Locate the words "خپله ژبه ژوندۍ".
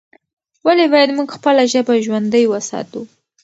1.37-2.45